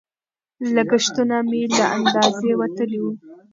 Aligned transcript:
لګښتونه 0.75 1.35
مې 1.49 1.61
له 1.77 1.85
اندازې 1.97 2.51
وتلي 2.61 2.99
وو. 3.01 3.11